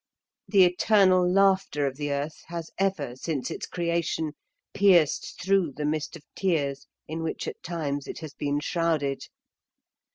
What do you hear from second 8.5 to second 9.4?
shrouded.